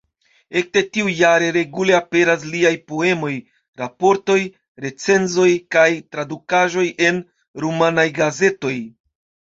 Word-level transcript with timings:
Ekde 0.59 0.81
tiu 0.95 1.09
jare 1.17 1.49
regule 1.57 1.95
aperas 1.97 2.45
liaj 2.53 2.71
poemoj, 2.93 3.33
raportoj, 3.81 4.39
recenzoj 4.87 5.49
kaj 5.77 5.87
tradukaĵoj 6.17 6.87
en 7.11 7.21
rumanaj 7.67 8.11
gazetoj. 8.21 8.77